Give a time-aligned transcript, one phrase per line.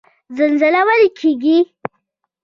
[0.37, 1.57] زلزله ولې کیږي؟